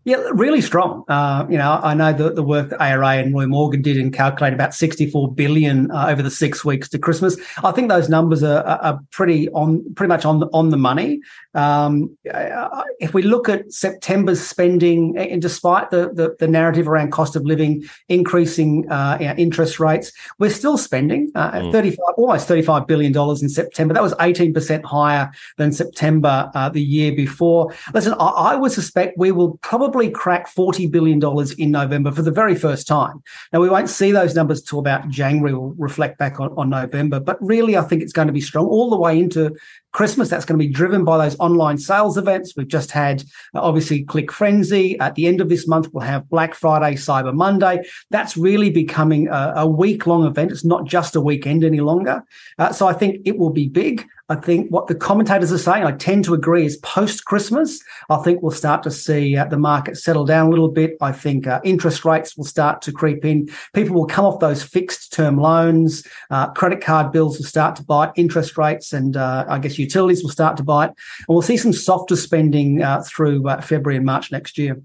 Yeah, 0.04 0.16
really 0.34 0.62
strong. 0.62 1.04
Uh, 1.08 1.46
you 1.48 1.60
know, 1.60 1.80
I 1.84 1.94
know 1.94 2.12
the, 2.12 2.34
the 2.34 2.42
work 2.42 2.70
that 2.70 2.82
ARA 2.82 3.18
and 3.18 3.36
Roy 3.36 3.46
Morgan 3.46 3.84
did 3.84 3.98
in 3.98 4.12
calculating 4.12 4.56
about 4.56 4.74
64 4.74 5.34
billion 5.36 5.92
uh, 5.92 6.08
over 6.10 6.24
the 6.24 6.32
six 6.32 6.66
weeks 6.66 6.90
to 6.90 6.98
Christmas. 6.98 7.38
I 7.64 7.72
think 7.72 7.90
those 7.90 8.10
numbers 8.10 8.42
are, 8.42 8.64
are 8.64 9.00
pretty 9.12 9.48
on, 9.50 9.94
pretty 9.94 10.08
much 10.08 10.26
on 10.26 10.40
the, 10.40 10.48
on 10.54 10.72
the 10.72 10.78
money. 10.78 11.22
Um, 11.54 12.18
uh, 12.34 12.82
if 13.00 13.14
we 13.14 13.22
look 13.22 13.48
at 13.48 13.72
September's 13.72 14.42
spending, 14.42 15.16
and 15.20 15.40
despite 15.40 15.92
the, 15.92 16.10
the, 16.12 16.36
the 16.40 16.48
narrative 16.48 16.88
around 16.88 17.12
cost 17.12 17.36
of 17.36 17.46
living 17.46 17.84
increasing 18.10 18.90
uh, 18.90 19.36
interest 19.38 19.80
rates, 19.80 20.12
we're 20.40 20.50
still 20.50 20.80
spending 20.80 21.32
uh, 21.36 21.52
mm. 21.52 21.72
35, 21.72 22.00
almost 22.18 22.48
35 22.48 22.88
billion 22.88 23.12
dollars 23.12 23.44
in 23.44 23.50
September. 23.50 23.94
That 23.94 24.02
was 24.02 24.16
18% 24.16 24.84
higher 24.84 25.30
than 25.58 25.72
September 25.72 26.50
uh, 26.56 26.70
the 26.70 26.82
year 26.82 27.12
before. 27.12 27.72
Listen, 27.94 28.14
I, 28.14 28.26
I 28.26 28.56
would 28.56 28.72
suspect 28.72 29.16
we 29.20 29.32
will 29.32 29.60
probably 29.62 29.91
crack 30.12 30.48
40 30.48 30.88
billion 30.88 31.20
dollars 31.20 31.52
in 31.54 31.72
November 31.72 32.12
for 32.12 32.22
the 32.22 32.32
very 32.32 32.56
first 32.56 32.88
time. 32.88 33.22
Now 33.52 33.60
we 33.60 33.70
won't 33.70 33.90
see 33.90 34.12
those 34.12 34.36
numbers 34.36 34.62
till 34.62 34.80
about 34.80 35.10
January. 35.10 35.54
We'll 35.54 35.76
reflect 35.78 36.18
back 36.18 36.40
on, 36.40 36.54
on 36.58 36.70
November, 36.70 37.20
but 37.20 37.38
really 37.42 37.78
I 37.78 37.82
think 37.82 38.02
it's 38.02 38.14
going 38.14 38.28
to 38.28 38.34
be 38.34 38.42
strong 38.42 38.66
all 38.68 38.90
the 38.90 38.98
way 38.98 39.20
into 39.20 39.56
Christmas. 39.92 40.30
That's 40.30 40.46
going 40.46 40.60
to 40.60 40.66
be 40.66 40.72
driven 40.72 41.04
by 41.04 41.18
those 41.18 41.38
online 41.40 41.78
sales 41.78 42.18
events. 42.18 42.54
We've 42.56 42.68
just 42.68 42.92
had 42.92 43.24
uh, 43.54 43.62
obviously 43.62 44.04
Click 44.04 44.32
Frenzy. 44.32 45.00
At 45.00 45.16
the 45.16 45.28
end 45.28 45.42
of 45.42 45.50
this 45.50 45.68
month, 45.68 45.90
we'll 45.94 46.06
have 46.06 46.30
Black 46.30 46.54
Friday, 46.54 46.96
Cyber 46.96 47.34
Monday. 47.34 47.84
That's 48.10 48.38
really 48.38 48.70
becoming 48.70 49.28
a, 49.28 49.54
a 49.58 49.68
week 49.68 50.08
long 50.08 50.26
event. 50.26 50.52
It's 50.52 50.66
not 50.66 50.86
just 50.86 51.16
a 51.16 51.22
weekend 51.22 51.64
any 51.64 51.82
longer. 51.82 52.24
Uh, 52.58 52.72
so 52.72 52.88
I 52.88 52.94
think 52.94 53.22
it 53.26 53.38
will 53.38 53.50
be 53.50 53.68
big. 53.68 54.06
I 54.32 54.36
think 54.36 54.70
what 54.72 54.88
the 54.88 54.96
commentators 54.96 55.52
are 55.52 55.58
saying, 55.58 55.84
I 55.84 55.92
tend 55.92 56.24
to 56.24 56.34
agree, 56.34 56.66
is 56.66 56.78
post 56.78 57.26
Christmas, 57.26 57.82
I 58.10 58.16
think 58.20 58.42
we'll 58.42 58.52
start 58.52 58.82
to 58.84 58.92
see 58.92 59.36
uh, 59.36 59.44
the 59.44 59.58
market 59.58 59.98
settle 59.98 60.24
down 60.24 60.48
a 60.48 60.50
little 60.50 60.70
bit. 60.70 60.96
I 61.02 61.12
think 61.12 61.48
uh, 61.48 61.60
interest 61.66 62.06
rates 62.06 62.38
will 62.38 62.46
start 62.46 62.82
to 62.84 62.94
creep 62.94 63.26
in. 63.26 63.50
People 63.74 63.96
will 63.96 64.06
come 64.06 64.24
off 64.24 64.40
those 64.40 64.64
fixed 64.64 65.12
term 65.12 65.38
loans. 65.38 66.08
Uh, 66.30 66.50
credit 66.52 66.80
card 66.80 67.12
bills 67.12 67.40
will 67.40 67.46
start 67.46 67.76
to 67.76 67.84
bite. 67.84 68.14
Interest 68.16 68.58
rates 68.58 68.94
and 68.94 69.18
uh, 69.18 69.44
I 69.50 69.60
guess 69.60 69.78
utilities 69.82 70.24
will 70.24 70.30
start 70.30 70.58
to 70.58 70.64
bite. 70.64 70.90
And 70.90 71.28
we'll 71.28 71.42
see 71.42 71.58
some 71.58 71.74
softer 71.74 72.16
spending 72.16 72.82
uh, 72.82 73.04
through 73.06 73.48
uh, 73.48 73.62
February 73.62 73.98
and 73.98 74.06
March 74.06 74.32
next 74.32 74.58
year. 74.58 74.82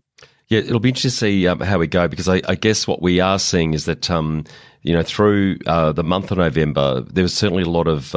Yeah, 0.49 0.61
it'll 0.61 0.81
be 0.81 0.91
interesting 0.91 1.11
to 1.11 1.17
see 1.17 1.47
um, 1.49 1.61
how 1.61 1.79
we 1.79 1.87
go 1.87 2.07
because 2.07 2.29
I, 2.29 2.41
I, 2.49 2.55
guess 2.55 2.87
what 2.87 3.03
we 3.03 3.19
are 3.19 3.39
seeing 3.39 3.75
is 3.75 3.85
that, 3.87 4.09
um, 4.11 4.45
you 4.83 4.95
know, 4.95 5.03
through 5.03 5.59
the 5.59 6.05
month 6.05 6.31
of 6.31 6.39
November, 6.39 7.01
there 7.01 7.23
was 7.23 7.35
certainly 7.35 7.65
a 7.65 7.69
lot 7.69 7.89
of 7.89 8.15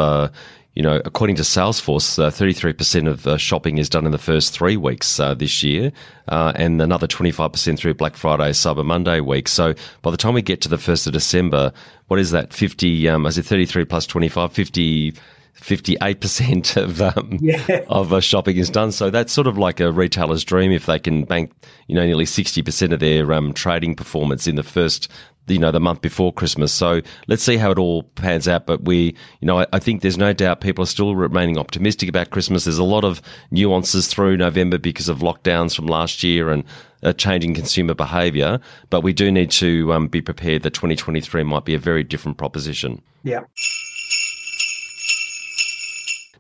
you 0.80 0.84
know, 0.84 1.02
according 1.04 1.36
to 1.36 1.42
Salesforce, 1.42 2.18
uh, 2.24 2.30
33% 2.30 3.06
of 3.06 3.28
uh, 3.28 3.38
shopping 3.38 3.80
is 3.80 3.90
done 3.90 4.06
in 4.06 4.14
the 4.14 4.18
first 4.18 4.54
three 4.54 4.78
weeks 4.78 5.20
uh, 5.20 5.34
this 5.34 5.62
year, 5.62 5.92
uh, 6.30 6.54
and 6.56 6.82
another 6.82 7.06
25% 7.06 7.78
through 7.78 7.96
Black 7.96 8.16
Friday, 8.16 8.52
Cyber 8.52 8.86
Monday 8.86 9.20
week. 9.20 9.50
So 9.50 9.74
by 10.04 10.12
the 10.12 10.16
time 10.16 10.36
we 10.36 10.42
get 10.42 10.62
to 10.62 10.70
the 10.70 10.78
1st 10.78 11.08
of 11.08 11.12
December, 11.14 11.74
what 12.08 12.18
is 12.18 12.32
that? 12.32 12.54
50, 12.54 13.10
um, 13.10 13.26
is 13.26 13.38
it 13.38 13.46
33 13.46 13.84
plus 13.84 14.06
25, 14.06 14.54
50, 14.54 15.16
58% 15.62 16.78
of 16.78 17.02
um, 17.02 17.38
yeah. 17.42 17.84
of 17.88 18.14
uh, 18.14 18.20
shopping 18.20 18.58
is 18.58 18.70
done. 18.70 18.92
So 18.92 19.10
that's 19.10 19.34
sort 19.34 19.48
of 19.48 19.58
like 19.58 19.80
a 19.80 19.92
retailer's 19.92 20.44
dream 20.44 20.72
if 20.72 20.86
they 20.86 21.00
can 21.00 21.26
bank, 21.26 21.52
you 21.88 21.96
know, 21.96 22.06
nearly 22.06 22.26
60% 22.26 22.94
of 22.94 23.00
their 23.00 23.32
um, 23.34 23.54
trading 23.54 23.96
performance 23.96 24.48
in 24.48 24.56
the 24.56 24.64
first 24.64 25.10
you 25.50 25.60
know 25.60 25.72
the 25.72 25.80
month 25.80 26.02
before 26.02 26.32
Christmas. 26.32 26.74
So 26.74 27.02
let's 27.28 27.44
see 27.44 27.58
how 27.58 27.72
it 27.72 27.80
all 27.80 28.04
pans 28.04 28.48
out. 28.48 28.66
But 28.66 28.86
we, 28.86 29.16
you 29.42 29.46
know, 29.46 29.60
I, 29.60 29.68
I, 29.74 29.80
think 29.80 30.02
there's 30.02 30.18
no 30.18 30.34
doubt 30.34 30.62
people 30.62 30.84
are 30.84 30.88
still 30.88 31.16
remaining 31.16 31.58
optimistic 31.58 32.08
about 32.08 32.30
Christmas. 32.30 32.66
There's 32.66 32.78
a 32.78 32.84
lot 32.84 33.04
of 33.04 33.22
nuances 33.52 34.08
through 34.08 34.38
November 34.38 34.78
because 34.78 35.10
of 35.10 35.20
lockdowns 35.20 35.76
from 35.76 35.88
last 35.88 36.24
year 36.24 36.50
and 36.50 36.64
a 37.02 37.14
changing 37.14 37.54
consumer 37.54 37.94
behaviour. 37.94 38.60
But 38.90 39.02
we 39.02 39.14
do 39.14 39.32
need 39.32 39.52
to 39.52 39.92
um, 39.94 40.08
be 40.08 40.22
prepared 40.22 40.64
that 40.64 40.74
2023 40.74 41.44
might 41.44 41.66
be 41.66 41.74
a 41.74 41.80
very 41.80 42.04
different 42.04 42.38
proposition. 42.38 43.02
Yeah. 43.24 43.42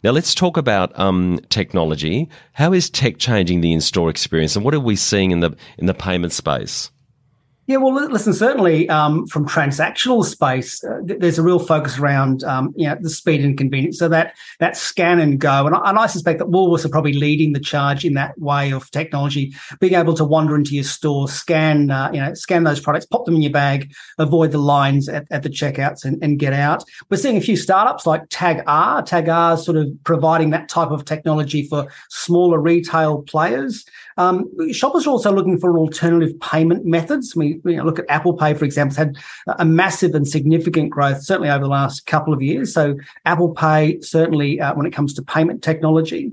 Now 0.03 0.11
let's 0.11 0.33
talk 0.33 0.55
about 0.55 0.97
um, 0.97 1.39
technology. 1.49 2.29
How 2.53 2.71
is 2.71 2.89
tech 2.89 3.17
changing 3.17 3.61
the 3.61 3.73
in-store 3.73 4.09
experience, 4.09 4.55
and 4.55 4.63
what 4.63 4.73
are 4.73 4.79
we 4.79 4.95
seeing 4.95 5.31
in 5.31 5.41
the 5.41 5.55
in 5.77 5.87
the 5.87 5.93
payment 5.93 6.31
space? 6.31 6.89
Yeah, 7.69 7.77
well, 7.77 7.93
listen, 7.93 8.33
certainly 8.33 8.89
um, 8.89 9.27
from 9.27 9.47
transactional 9.47 10.25
space, 10.25 10.83
uh, 10.83 11.01
th- 11.05 11.19
there's 11.19 11.37
a 11.37 11.43
real 11.43 11.59
focus 11.59 11.99
around 11.99 12.43
um, 12.43 12.73
you 12.75 12.87
know 12.87 12.97
the 12.99 13.11
speed 13.11 13.45
and 13.45 13.55
convenience. 13.55 13.99
So 13.99 14.09
that 14.09 14.35
that 14.57 14.75
scan 14.75 15.19
and 15.19 15.39
go, 15.39 15.67
and 15.67 15.75
I, 15.75 15.89
and 15.91 15.99
I, 15.99 16.07
suspect 16.07 16.39
that 16.39 16.47
Woolworths 16.47 16.83
are 16.83 16.89
probably 16.89 17.13
leading 17.13 17.53
the 17.53 17.59
charge 17.59 18.03
in 18.03 18.15
that 18.15 18.35
way 18.39 18.73
of 18.73 18.89
technology, 18.89 19.53
being 19.79 19.93
able 19.93 20.15
to 20.15 20.25
wander 20.25 20.55
into 20.55 20.73
your 20.73 20.83
store, 20.83 21.27
scan 21.27 21.91
uh, 21.91 22.09
you 22.11 22.19
know 22.19 22.33
scan 22.33 22.63
those 22.63 22.79
products, 22.79 23.05
pop 23.05 23.25
them 23.25 23.35
in 23.35 23.43
your 23.43 23.51
bag, 23.51 23.93
avoid 24.17 24.51
the 24.51 24.57
lines 24.57 25.07
at, 25.07 25.27
at 25.29 25.43
the 25.43 25.49
checkouts, 25.49 26.03
and, 26.03 26.17
and, 26.23 26.39
get 26.39 26.53
out. 26.53 26.83
We're 27.11 27.17
seeing 27.17 27.37
a 27.37 27.41
few 27.41 27.55
startups 27.55 28.07
like 28.07 28.23
Tag 28.31 28.63
R, 28.65 29.03
Tag 29.03 29.29
R, 29.29 29.57
sort 29.57 29.77
of 29.77 29.89
providing 30.05 30.49
that 30.49 30.69
type 30.69 30.89
of 30.89 31.05
technology 31.05 31.67
for 31.67 31.85
smaller 32.09 32.59
retail 32.59 33.21
players. 33.21 33.85
Um, 34.17 34.49
shoppers 34.73 35.07
are 35.07 35.11
also 35.11 35.31
looking 35.31 35.57
for 35.59 35.77
alternative 35.77 36.37
payment 36.41 36.85
methods. 36.85 37.37
We 37.37 37.58
you 37.65 37.77
know, 37.77 37.83
look 37.83 37.99
at 37.99 38.05
Apple 38.09 38.33
Pay, 38.33 38.53
for 38.53 38.65
example, 38.65 38.95
has 38.95 38.97
had 38.97 39.17
a 39.59 39.65
massive 39.65 40.15
and 40.15 40.27
significant 40.27 40.89
growth, 40.89 41.23
certainly 41.23 41.49
over 41.49 41.63
the 41.63 41.69
last 41.69 42.05
couple 42.05 42.33
of 42.33 42.41
years. 42.41 42.73
So 42.73 42.95
Apple 43.25 43.53
Pay, 43.53 44.01
certainly 44.01 44.59
uh, 44.59 44.73
when 44.75 44.85
it 44.85 44.93
comes 44.93 45.13
to 45.15 45.21
payment 45.21 45.63
technology. 45.63 46.31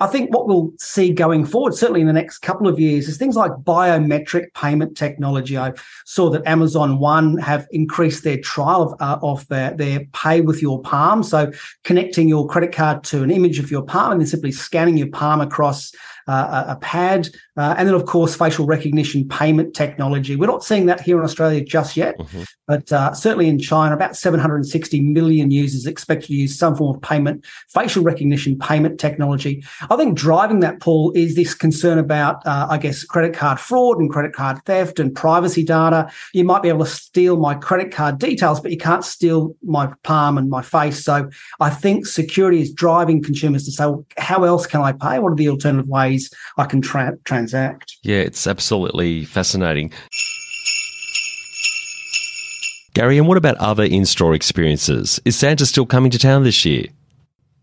I 0.00 0.06
think 0.06 0.34
what 0.34 0.48
we'll 0.48 0.72
see 0.78 1.12
going 1.12 1.44
forward, 1.44 1.74
certainly 1.74 2.00
in 2.00 2.06
the 2.06 2.12
next 2.12 2.38
couple 2.38 2.66
of 2.66 2.80
years, 2.80 3.08
is 3.08 3.18
things 3.18 3.36
like 3.36 3.52
biometric 3.52 4.52
payment 4.54 4.96
technology. 4.96 5.56
I 5.56 5.74
saw 6.04 6.30
that 6.30 6.46
Amazon 6.46 6.98
One 6.98 7.38
have 7.38 7.66
increased 7.70 8.24
their 8.24 8.38
trial 8.38 8.82
of, 8.82 9.00
uh, 9.00 9.18
of 9.22 9.46
their, 9.48 9.74
their 9.74 10.00
pay 10.12 10.40
with 10.40 10.62
your 10.62 10.80
palm. 10.82 11.22
So 11.22 11.52
connecting 11.84 12.28
your 12.28 12.48
credit 12.48 12.72
card 12.72 13.04
to 13.04 13.22
an 13.22 13.30
image 13.30 13.58
of 13.58 13.70
your 13.70 13.82
palm 13.82 14.12
and 14.12 14.20
then 14.20 14.26
simply 14.26 14.52
scanning 14.52 14.96
your 14.96 15.10
palm 15.10 15.40
across 15.40 15.92
uh, 16.26 16.64
a 16.68 16.76
pad, 16.76 17.28
uh, 17.56 17.74
and 17.76 17.88
then 17.88 17.94
of 17.94 18.06
course 18.06 18.34
facial 18.34 18.66
recognition 18.66 19.28
payment 19.28 19.74
technology. 19.74 20.36
We're 20.36 20.46
not 20.46 20.64
seeing 20.64 20.86
that 20.86 21.00
here 21.00 21.18
in 21.18 21.24
Australia 21.24 21.62
just 21.64 21.96
yet, 21.96 22.18
mm-hmm. 22.18 22.42
but 22.66 22.92
uh, 22.92 23.12
certainly 23.12 23.48
in 23.48 23.58
China, 23.58 23.94
about 23.94 24.16
760 24.16 25.00
million 25.00 25.50
users 25.50 25.86
expect 25.86 26.24
to 26.24 26.34
use 26.34 26.58
some 26.58 26.76
form 26.76 26.96
of 26.96 27.02
payment, 27.02 27.44
facial 27.68 28.02
recognition 28.02 28.58
payment 28.58 28.98
technology. 29.00 29.64
I 29.90 29.96
think 29.96 30.16
driving 30.16 30.60
that 30.60 30.80
Paul 30.80 31.12
is 31.14 31.34
this 31.34 31.54
concern 31.54 31.98
about, 31.98 32.46
uh, 32.46 32.66
I 32.70 32.78
guess, 32.78 33.04
credit 33.04 33.34
card 33.34 33.58
fraud 33.58 33.98
and 33.98 34.10
credit 34.10 34.32
card 34.32 34.64
theft 34.64 34.98
and 34.98 35.14
privacy 35.14 35.64
data. 35.64 36.10
You 36.32 36.44
might 36.44 36.62
be 36.62 36.68
able 36.68 36.84
to 36.84 36.90
steal 36.90 37.36
my 37.36 37.54
credit 37.54 37.92
card 37.92 38.18
details, 38.18 38.60
but 38.60 38.70
you 38.70 38.78
can't 38.78 39.04
steal 39.04 39.54
my 39.62 39.92
palm 40.02 40.38
and 40.38 40.48
my 40.48 40.62
face. 40.62 41.04
So 41.04 41.30
I 41.60 41.70
think 41.70 42.06
security 42.06 42.60
is 42.60 42.72
driving 42.72 43.22
consumers 43.22 43.64
to 43.64 43.72
say, 43.72 43.86
well, 43.86 44.06
how 44.18 44.44
else 44.44 44.66
can 44.66 44.80
I 44.80 44.92
pay? 44.92 45.18
What 45.18 45.32
are 45.32 45.36
the 45.36 45.48
alternative 45.48 45.88
ways? 45.88 46.11
Ways 46.12 46.30
I 46.58 46.64
can 46.64 46.80
tra- 46.80 47.18
transact. 47.24 47.96
Yeah, 48.02 48.18
it's 48.18 48.46
absolutely 48.46 49.24
fascinating. 49.24 49.92
Gary, 52.94 53.16
and 53.16 53.26
what 53.26 53.38
about 53.38 53.56
other 53.56 53.84
in 53.84 54.04
store 54.04 54.34
experiences? 54.34 55.20
Is 55.24 55.36
Santa 55.36 55.64
still 55.64 55.86
coming 55.86 56.10
to 56.10 56.18
town 56.18 56.44
this 56.44 56.64
year? 56.64 56.86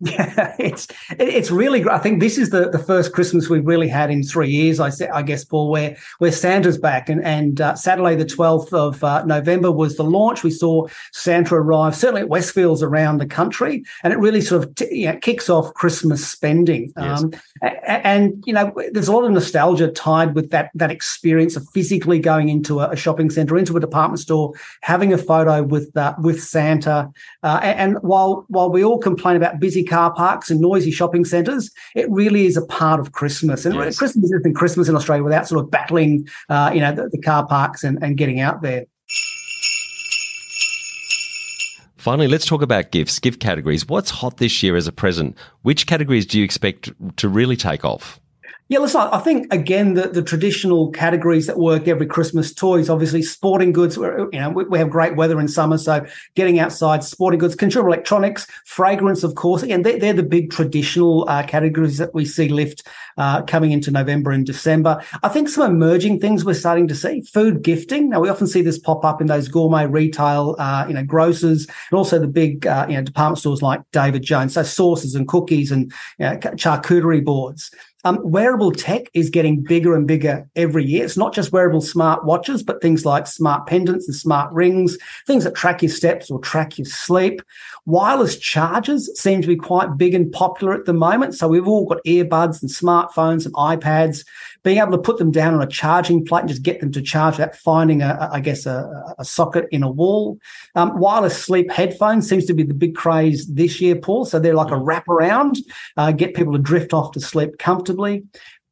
Yeah, 0.01 0.55
it's 0.59 0.87
it's 1.11 1.51
really. 1.51 1.87
I 1.89 1.97
think 1.97 2.19
this 2.19 2.37
is 2.37 2.51
the, 2.51 2.69
the 2.69 2.79
first 2.79 3.11
Christmas 3.11 3.49
we've 3.49 3.65
really 3.65 3.87
had 3.87 4.09
in 4.09 4.23
three 4.23 4.49
years. 4.49 4.79
I 4.79 4.91
I 5.13 5.21
guess 5.21 5.43
Paul, 5.43 5.69
where 5.69 5.97
where 6.19 6.31
Santa's 6.31 6.77
back, 6.77 7.09
and 7.09 7.23
and 7.23 7.59
uh, 7.59 7.75
Saturday 7.75 8.15
the 8.15 8.25
twelfth 8.25 8.73
of 8.73 9.03
uh, 9.03 9.25
November 9.25 9.71
was 9.71 9.97
the 9.97 10.03
launch. 10.03 10.43
We 10.43 10.51
saw 10.51 10.87
Santa 11.11 11.55
arrive 11.55 11.95
certainly 11.95 12.21
at 12.21 12.29
Westfields 12.29 12.81
around 12.81 13.17
the 13.17 13.25
country, 13.25 13.83
and 14.03 14.13
it 14.13 14.19
really 14.19 14.41
sort 14.41 14.63
of 14.63 14.75
t- 14.75 14.99
you 14.99 15.07
know, 15.07 15.17
kicks 15.17 15.49
off 15.49 15.73
Christmas 15.73 16.25
spending. 16.25 16.93
Yes. 16.97 17.23
Um, 17.23 17.33
and 17.85 18.41
you 18.45 18.53
know, 18.53 18.71
there's 18.91 19.09
a 19.09 19.11
lot 19.11 19.25
of 19.25 19.31
nostalgia 19.31 19.89
tied 19.89 20.33
with 20.33 20.51
that 20.51 20.71
that 20.75 20.91
experience 20.91 21.57
of 21.57 21.67
physically 21.73 22.19
going 22.19 22.47
into 22.47 22.79
a, 22.79 22.89
a 22.91 22.95
shopping 22.95 23.29
centre, 23.29 23.57
into 23.57 23.75
a 23.75 23.81
department 23.81 24.19
store, 24.19 24.53
having 24.81 25.11
a 25.11 25.17
photo 25.17 25.61
with 25.61 25.95
uh, 25.97 26.15
with 26.21 26.41
Santa. 26.41 27.11
Uh, 27.43 27.59
and, 27.61 27.79
and 27.79 28.03
while 28.03 28.45
while 28.47 28.69
we 28.71 28.83
all 28.83 28.97
complain 28.99 29.35
about 29.35 29.59
busy 29.59 29.83
car 29.89 30.13
parks 30.13 30.49
and 30.49 30.61
noisy 30.61 30.91
shopping 30.91 31.25
centres. 31.25 31.71
It 31.95 32.09
really 32.09 32.45
is 32.45 32.55
a 32.55 32.65
part 32.65 32.99
of 32.99 33.11
Christmas. 33.11 33.65
And 33.65 33.75
yes. 33.75 33.97
Christmas 33.97 34.31
isn't 34.31 34.55
Christmas 34.55 34.87
in 34.87 34.95
Australia 34.95 35.23
without 35.23 35.47
sort 35.47 35.63
of 35.63 35.71
battling, 35.71 36.27
uh, 36.49 36.71
you 36.73 36.79
know, 36.79 36.93
the, 36.93 37.09
the 37.11 37.21
car 37.21 37.45
parks 37.47 37.83
and, 37.83 38.01
and 38.03 38.17
getting 38.17 38.39
out 38.39 38.61
there. 38.61 38.85
Finally, 41.97 42.29
let's 42.29 42.45
talk 42.45 42.61
about 42.61 42.91
gifts, 42.91 43.19
gift 43.19 43.41
categories. 43.41 43.85
What's 43.87 44.09
hot 44.09 44.37
this 44.37 44.63
year 44.63 44.77
as 44.77 44.87
a 44.87 44.91
present? 44.91 45.35
Which 45.63 45.85
categories 45.85 46.25
do 46.25 46.37
you 46.39 46.45
expect 46.45 46.89
to 47.17 47.27
really 47.27 47.57
take 47.57 47.83
off? 47.83 48.21
Yeah, 48.69 48.77
listen, 48.77 49.01
I 49.01 49.17
think 49.17 49.51
again 49.51 49.95
the, 49.95 50.09
the 50.09 50.21
traditional 50.21 50.91
categories 50.91 51.47
that 51.47 51.57
work 51.57 51.87
every 51.87 52.05
Christmas 52.05 52.53
toys, 52.53 52.87
obviously 52.87 53.23
sporting 53.23 53.71
goods. 53.71 53.97
You 53.97 54.29
know, 54.31 54.51
we, 54.51 54.63
we, 54.65 54.77
have 54.77 54.91
great 54.91 55.15
weather 55.15 55.39
in 55.39 55.47
summer, 55.47 55.79
so 55.79 56.05
getting 56.35 56.59
outside, 56.59 57.03
sporting 57.03 57.39
goods, 57.39 57.55
consumer 57.55 57.87
electronics, 57.87 58.45
fragrance, 58.65 59.23
of 59.23 59.33
course. 59.33 59.63
Again, 59.63 59.81
they're, 59.81 59.97
they're 59.97 60.13
the 60.13 60.21
big 60.21 60.51
traditional 60.51 61.27
uh, 61.27 61.41
categories 61.41 61.97
that 61.97 62.13
we 62.13 62.25
see 62.25 62.47
lift 62.47 62.87
uh, 63.17 63.41
coming 63.41 63.71
into 63.71 63.89
November 63.89 64.29
and 64.29 64.45
December. 64.45 65.01
I 65.23 65.29
think 65.29 65.49
some 65.49 65.71
emerging 65.71 66.19
things 66.19 66.45
we're 66.45 66.53
starting 66.53 66.87
to 66.89 66.95
see: 66.95 67.21
food 67.21 67.63
gifting. 67.63 68.09
Now 68.09 68.19
we 68.19 68.29
often 68.29 68.45
see 68.45 68.61
this 68.61 68.77
pop 68.77 69.03
up 69.03 69.19
in 69.19 69.25
those 69.25 69.47
gourmet 69.47 69.87
retail, 69.87 70.55
uh, 70.59 70.85
you 70.87 70.93
know, 70.93 71.03
grocers, 71.03 71.65
and 71.65 71.97
also 71.97 72.19
the 72.19 72.27
big, 72.27 72.67
uh, 72.67 72.85
you 72.87 72.97
know, 72.97 73.01
department 73.01 73.39
stores 73.39 73.63
like 73.63 73.81
David 73.93 74.21
Jones. 74.21 74.53
So 74.53 74.61
sauces 74.61 75.15
and 75.15 75.27
cookies 75.27 75.71
and 75.71 75.91
you 76.19 76.25
know, 76.27 76.37
charcuterie 76.37 77.25
boards. 77.25 77.71
Um, 78.05 78.19
wearable 78.23 78.71
tech 78.71 79.09
is 79.13 79.29
getting 79.29 79.61
bigger 79.61 79.93
and 79.93 80.07
bigger 80.07 80.47
every 80.55 80.85
year. 80.85 81.03
It's 81.03 81.17
not 81.17 81.33
just 81.33 81.51
wearable 81.51 81.81
smart 81.81 82.23
watches, 82.23 82.63
but 82.63 82.81
things 82.81 83.05
like 83.05 83.27
smart 83.27 83.67
pendants 83.67 84.07
and 84.07 84.15
smart 84.15 84.53
rings, 84.53 84.97
things 85.27 85.43
that 85.43 85.53
track 85.53 85.81
your 85.81 85.91
steps 85.91 86.31
or 86.31 86.39
track 86.39 86.77
your 86.77 86.85
sleep. 86.85 87.41
Wireless 87.85 88.37
chargers 88.37 89.09
seem 89.19 89.41
to 89.41 89.47
be 89.49 89.57
quite 89.57 89.97
big 89.97 90.13
and 90.13 90.31
popular 90.31 90.73
at 90.73 90.85
the 90.85 90.93
moment. 90.93 91.35
So 91.35 91.49
we've 91.49 91.67
all 91.67 91.85
got 91.85 92.03
earbuds 92.05 92.61
and 92.61 92.71
smartphones 92.71 93.45
and 93.45 93.53
iPads 93.55 94.23
being 94.69 94.79
able 94.79 94.91
to 94.91 94.99
put 94.99 95.17
them 95.17 95.31
down 95.31 95.55
on 95.55 95.63
a 95.63 95.67
charging 95.67 96.23
plate 96.23 96.41
and 96.41 96.49
just 96.49 96.61
get 96.61 96.79
them 96.79 96.91
to 96.91 97.01
charge 97.01 97.37
that, 97.37 97.55
finding 97.55 98.03
a, 98.03 98.29
I 98.31 98.39
guess, 98.39 98.67
a, 98.67 98.87
a 99.17 99.25
socket 99.25 99.65
in 99.71 99.81
a 99.81 99.89
wall. 99.89 100.37
Um, 100.75 100.95
wireless 100.99 101.43
sleep 101.43 101.71
headphones 101.71 102.29
seems 102.29 102.45
to 102.45 102.53
be 102.53 102.61
the 102.61 102.75
big 102.75 102.93
craze 102.93 103.47
this 103.47 103.81
year, 103.81 103.95
Paul. 103.95 104.25
So 104.25 104.37
they're 104.37 104.53
like 104.53 104.69
a 104.69 104.75
wraparound, 104.75 105.57
uh, 105.97 106.11
get 106.11 106.35
people 106.35 106.53
to 106.53 106.59
drift 106.59 106.93
off 106.93 107.13
to 107.13 107.19
sleep 107.19 107.57
comfortably 107.57 108.25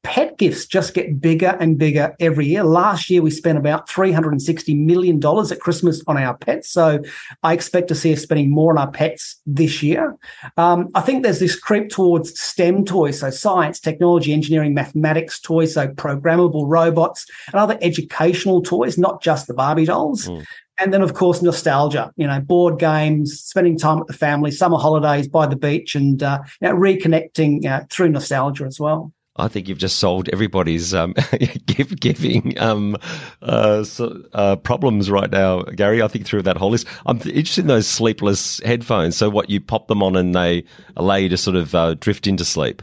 pet 0.08 0.38
gifts 0.38 0.66
just 0.66 0.94
get 0.94 1.20
bigger 1.20 1.58
and 1.60 1.78
bigger 1.78 2.16
every 2.22 2.48
year. 2.48 2.64
Last 2.64 3.10
year, 3.10 3.22
we 3.22 3.30
spent 3.30 3.58
about 3.58 3.90
$360 3.90 4.80
million 4.80 5.18
at 5.18 5.60
Christmas 5.60 6.02
on 6.08 6.18
our 6.18 6.38
pets. 6.38 6.70
So 6.70 7.02
I 7.44 7.52
expect 7.52 7.90
to 7.90 7.96
see 7.96 8.14
us 8.14 8.22
spending 8.22 8.50
more 8.50 8.72
on 8.72 8.78
our 8.78 8.90
pets 8.90 9.36
this 9.46 9.84
year. 9.84 10.18
Um, 10.56 10.88
I 10.96 11.02
think 11.02 11.24
there's 11.24 11.42
this 11.42 11.60
creep 11.60 11.90
towards 11.90 12.40
STEM 12.40 12.86
toys. 12.86 13.20
So 13.20 13.30
science, 13.32 13.82
technology, 13.82 14.32
engineering, 14.32 14.74
mathematics 14.74 15.42
toys. 15.42 15.74
So 15.74 15.90
programmable 15.90 16.64
robots 16.68 17.26
and 17.48 17.56
other 17.56 17.78
educational 17.82 18.62
toys, 18.62 18.98
not 18.98 19.22
just 19.22 19.48
the 19.48 19.54
Barbie 19.54 19.86
dolls. 19.86 20.30
Mm. 20.30 20.46
And 20.80 20.94
then, 20.94 21.02
of 21.02 21.16
course, 21.16 21.42
nostalgia, 21.42 22.14
you 22.16 22.28
know, 22.28 22.40
board 22.40 22.80
games, 22.80 23.42
spending 23.42 23.78
time 23.78 24.00
with 24.00 24.08
the 24.08 24.14
family, 24.14 24.52
summer 24.52 24.78
holidays 24.78 25.28
by 25.28 25.48
the 25.48 25.56
beach, 25.56 25.96
and 25.96 26.22
uh, 26.24 26.40
you 26.62 26.70
know, 26.70 26.76
reconnecting 26.76 27.66
uh, 27.66 27.84
through 27.90 28.10
nostalgia 28.10 28.64
as 28.64 28.80
well. 28.80 29.12
I 29.38 29.48
think 29.48 29.68
you've 29.68 29.78
just 29.78 30.00
solved 30.00 30.30
everybody's 30.34 30.94
um, 30.94 31.14
gift 31.66 32.00
giving 32.00 32.60
um, 32.60 32.98
uh, 33.42 33.84
so, 33.84 34.24
uh, 34.34 34.56
problems 34.56 35.12
right 35.12 35.30
now, 35.30 35.62
Gary. 35.64 36.02
I 36.02 36.08
think 36.08 36.26
through 36.26 36.44
that 36.44 36.58
whole 36.58 36.72
list, 36.72 36.88
I'm 37.06 37.18
interested 37.18 37.62
in 37.62 37.68
those 37.68 37.88
sleepless 37.88 38.60
headphones. 38.64 39.16
So, 39.16 39.30
what 39.30 39.50
you 39.50 39.62
pop 39.62 39.88
them 39.88 40.02
on 40.02 40.16
and 40.16 40.34
they 40.34 40.64
allow 40.96 41.16
you 41.16 41.30
to 41.30 41.38
sort 41.38 41.56
of 41.56 41.76
uh, 41.76 41.94
drift 41.96 42.28
into 42.28 42.46
sleep. 42.46 42.82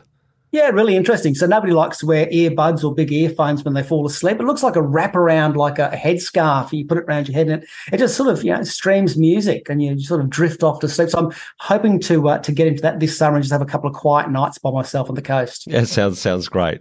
Yeah, 0.54 0.68
really 0.68 0.94
interesting. 0.94 1.34
So 1.34 1.46
nobody 1.46 1.72
likes 1.72 1.98
to 1.98 2.06
wear 2.06 2.26
earbuds 2.26 2.84
or 2.84 2.94
big 2.94 3.10
earphones 3.10 3.64
when 3.64 3.74
they 3.74 3.82
fall 3.82 4.06
asleep. 4.06 4.38
It 4.38 4.44
looks 4.44 4.62
like 4.62 4.76
a 4.76 4.82
wraparound, 4.82 5.56
like 5.56 5.80
a 5.80 5.88
headscarf. 5.88 6.72
You 6.72 6.86
put 6.86 6.96
it 6.96 7.06
around 7.08 7.26
your 7.26 7.34
head, 7.34 7.48
and 7.48 7.64
it, 7.92 7.98
just 7.98 8.16
sort 8.16 8.28
of 8.28 8.44
you 8.44 8.54
know 8.54 8.62
streams 8.62 9.16
music, 9.16 9.68
and 9.68 9.82
you 9.82 9.98
sort 9.98 10.20
of 10.20 10.30
drift 10.30 10.62
off 10.62 10.78
to 10.78 10.88
sleep. 10.88 11.10
So 11.10 11.18
I'm 11.18 11.32
hoping 11.58 11.98
to 12.02 12.28
uh, 12.28 12.38
to 12.38 12.52
get 12.52 12.68
into 12.68 12.82
that 12.82 13.00
this 13.00 13.18
summer 13.18 13.34
and 13.34 13.42
just 13.42 13.50
have 13.50 13.62
a 13.62 13.66
couple 13.66 13.90
of 13.90 13.96
quiet 13.96 14.30
nights 14.30 14.58
by 14.58 14.70
myself 14.70 15.08
on 15.08 15.16
the 15.16 15.22
coast. 15.22 15.66
Yeah, 15.66 15.82
sounds 15.82 16.20
sounds 16.20 16.48
great. 16.48 16.80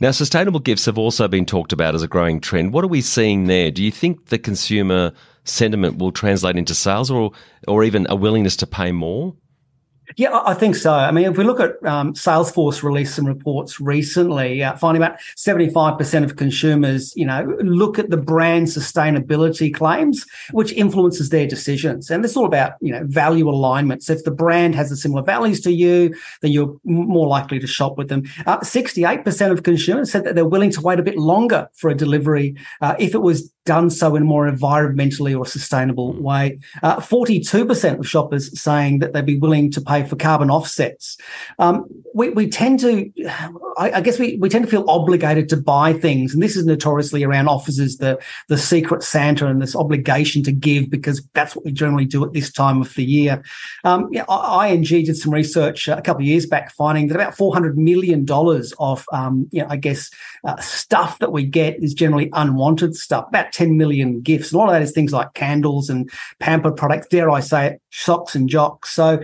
Now, 0.00 0.10
sustainable 0.10 0.58
gifts 0.58 0.86
have 0.86 0.98
also 0.98 1.28
been 1.28 1.46
talked 1.46 1.72
about 1.72 1.94
as 1.94 2.02
a 2.02 2.08
growing 2.08 2.40
trend. 2.40 2.72
What 2.72 2.82
are 2.82 2.88
we 2.88 3.00
seeing 3.00 3.44
there? 3.44 3.70
Do 3.70 3.80
you 3.80 3.92
think 3.92 4.26
the 4.26 4.38
consumer 4.38 5.12
sentiment 5.44 5.98
will 5.98 6.10
translate 6.10 6.56
into 6.56 6.74
sales, 6.74 7.12
or 7.12 7.30
or 7.68 7.84
even 7.84 8.08
a 8.10 8.16
willingness 8.16 8.56
to 8.56 8.66
pay 8.66 8.90
more? 8.90 9.36
Yeah, 10.16 10.42
I 10.44 10.54
think 10.54 10.76
so. 10.76 10.92
I 10.92 11.10
mean, 11.10 11.24
if 11.24 11.38
we 11.38 11.44
look 11.44 11.60
at 11.60 11.82
um, 11.84 12.12
Salesforce 12.12 12.82
released 12.82 13.14
some 13.14 13.26
reports 13.26 13.80
recently, 13.80 14.62
uh, 14.62 14.76
finding 14.76 15.02
about 15.02 15.18
75% 15.36 16.24
of 16.24 16.36
consumers, 16.36 17.16
you 17.16 17.24
know, 17.24 17.56
look 17.60 17.98
at 17.98 18.10
the 18.10 18.16
brand 18.16 18.66
sustainability 18.66 19.72
claims, 19.72 20.26
which 20.52 20.72
influences 20.72 21.30
their 21.30 21.46
decisions. 21.46 22.10
And 22.10 22.24
it's 22.24 22.36
all 22.36 22.44
about, 22.44 22.74
you 22.80 22.92
know, 22.92 23.02
value 23.04 23.48
alignment. 23.48 24.02
So 24.02 24.12
if 24.12 24.24
the 24.24 24.30
brand 24.30 24.74
has 24.74 24.92
a 24.92 24.96
similar 24.96 25.22
values 25.22 25.60
to 25.62 25.72
you, 25.72 26.14
then 26.42 26.52
you're 26.52 26.76
more 26.84 27.26
likely 27.26 27.58
to 27.58 27.66
shop 27.66 27.96
with 27.96 28.08
them. 28.08 28.24
Uh, 28.46 28.58
68% 28.58 29.50
of 29.50 29.62
consumers 29.62 30.12
said 30.12 30.24
that 30.24 30.34
they're 30.34 30.44
willing 30.44 30.70
to 30.72 30.80
wait 30.82 31.00
a 31.00 31.02
bit 31.02 31.16
longer 31.16 31.68
for 31.74 31.88
a 31.88 31.94
delivery 31.94 32.56
uh, 32.82 32.94
if 32.98 33.14
it 33.14 33.22
was 33.22 33.50
done 33.64 33.88
so 33.90 34.14
in 34.14 34.22
a 34.22 34.26
more 34.26 34.50
environmentally 34.50 35.36
or 35.36 35.46
sustainable 35.46 36.12
way. 36.20 36.58
Uh, 36.82 36.96
42% 36.96 37.98
of 37.98 38.06
shoppers 38.06 38.60
saying 38.60 38.98
that 38.98 39.12
they'd 39.12 39.24
be 39.24 39.38
willing 39.38 39.70
to 39.70 39.80
pay 39.80 39.93
for 40.02 40.16
carbon 40.16 40.50
offsets. 40.50 41.16
Um, 41.58 41.86
we, 42.14 42.30
we 42.30 42.48
tend 42.48 42.80
to, 42.80 43.10
I, 43.78 43.92
I, 43.92 44.00
guess 44.00 44.18
we, 44.18 44.36
we 44.36 44.48
tend 44.48 44.64
to 44.64 44.70
feel 44.70 44.88
obligated 44.88 45.48
to 45.50 45.56
buy 45.56 45.92
things. 45.92 46.34
And 46.34 46.42
this 46.42 46.56
is 46.56 46.64
notoriously 46.64 47.24
around 47.24 47.48
offers 47.48 47.76
the, 47.96 48.18
the 48.48 48.58
secret 48.58 49.02
Santa 49.02 49.46
and 49.46 49.60
this 49.60 49.76
obligation 49.76 50.42
to 50.44 50.52
give 50.52 50.90
because 50.90 51.26
that's 51.34 51.54
what 51.54 51.64
we 51.64 51.72
generally 51.72 52.04
do 52.04 52.24
at 52.24 52.32
this 52.32 52.52
time 52.52 52.80
of 52.80 52.94
the 52.94 53.04
year. 53.04 53.42
Um, 53.84 54.08
yeah, 54.10 54.24
ING 54.66 54.82
did 54.82 55.16
some 55.16 55.32
research 55.32 55.88
a 55.88 56.00
couple 56.02 56.22
of 56.22 56.28
years 56.28 56.46
back 56.46 56.72
finding 56.72 57.08
that 57.08 57.16
about 57.16 57.36
$400 57.36 57.76
million 57.76 58.26
of, 58.78 59.04
um, 59.12 59.48
you 59.50 59.62
know, 59.62 59.68
I 59.68 59.76
guess, 59.76 60.10
uh, 60.44 60.56
stuff 60.60 61.18
that 61.18 61.32
we 61.32 61.44
get 61.44 61.82
is 61.82 61.94
generally 61.94 62.30
unwanted 62.32 62.94
stuff, 62.94 63.26
about 63.28 63.52
10 63.52 63.76
million 63.76 64.20
gifts. 64.20 64.52
A 64.52 64.58
lot 64.58 64.68
of 64.68 64.72
that 64.72 64.82
is 64.82 64.92
things 64.92 65.12
like 65.12 65.34
candles 65.34 65.90
and 65.90 66.10
pamper 66.38 66.70
products, 66.70 67.08
dare 67.08 67.30
I 67.30 67.40
say 67.40 67.66
it, 67.66 67.82
socks 67.90 68.34
and 68.34 68.48
jocks. 68.48 68.90
So 68.90 69.22